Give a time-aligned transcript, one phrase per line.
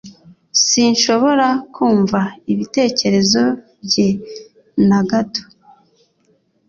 [0.67, 2.19] Sinshobora kumva
[2.51, 3.43] ibitekerezo
[3.85, 4.09] bye
[4.87, 5.43] na gato